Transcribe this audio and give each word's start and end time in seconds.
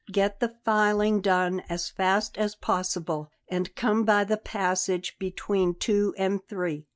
Get 0.11 0.39
the 0.39 0.55
filing 0.65 1.21
done 1.21 1.59
as 1.69 1.87
fast 1.91 2.35
as 2.35 2.55
possible, 2.55 3.29
and 3.47 3.75
come 3.75 4.03
by 4.03 4.23
the 4.23 4.37
passage 4.37 5.15
between 5.19 5.75
two 5.75 6.15
and 6.17 6.43
three. 6.43 6.87